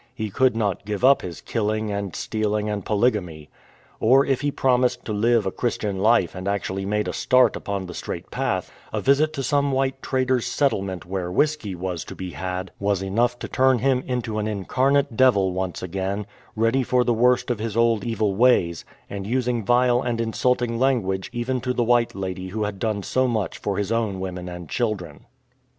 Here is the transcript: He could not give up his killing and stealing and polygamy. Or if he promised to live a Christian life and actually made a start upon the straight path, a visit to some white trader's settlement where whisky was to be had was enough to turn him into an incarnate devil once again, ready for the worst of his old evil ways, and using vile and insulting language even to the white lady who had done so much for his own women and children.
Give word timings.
He 0.15 0.31
could 0.31 0.55
not 0.55 0.83
give 0.83 1.05
up 1.05 1.21
his 1.21 1.41
killing 1.41 1.91
and 1.91 2.15
stealing 2.15 2.67
and 2.71 2.83
polygamy. 2.83 3.49
Or 3.99 4.25
if 4.25 4.41
he 4.41 4.49
promised 4.49 5.05
to 5.05 5.13
live 5.13 5.45
a 5.45 5.51
Christian 5.51 5.99
life 5.99 6.33
and 6.33 6.47
actually 6.47 6.87
made 6.87 7.07
a 7.07 7.13
start 7.13 7.55
upon 7.55 7.85
the 7.85 7.93
straight 7.93 8.31
path, 8.31 8.71
a 8.91 8.99
visit 8.99 9.31
to 9.33 9.43
some 9.43 9.71
white 9.71 10.01
trader's 10.01 10.47
settlement 10.47 11.05
where 11.05 11.31
whisky 11.31 11.75
was 11.75 12.03
to 12.05 12.15
be 12.15 12.31
had 12.31 12.71
was 12.79 13.03
enough 13.03 13.37
to 13.37 13.47
turn 13.47 13.77
him 13.77 14.03
into 14.07 14.39
an 14.39 14.47
incarnate 14.47 15.15
devil 15.15 15.51
once 15.51 15.83
again, 15.83 16.25
ready 16.55 16.81
for 16.81 17.03
the 17.03 17.13
worst 17.13 17.51
of 17.51 17.59
his 17.59 17.77
old 17.77 18.03
evil 18.03 18.33
ways, 18.33 18.83
and 19.07 19.27
using 19.27 19.63
vile 19.63 20.01
and 20.01 20.19
insulting 20.19 20.79
language 20.79 21.29
even 21.31 21.61
to 21.61 21.73
the 21.73 21.83
white 21.83 22.15
lady 22.15 22.47
who 22.47 22.63
had 22.63 22.79
done 22.79 23.03
so 23.03 23.27
much 23.27 23.59
for 23.59 23.77
his 23.77 23.91
own 23.91 24.19
women 24.19 24.49
and 24.49 24.67
children. 24.67 25.27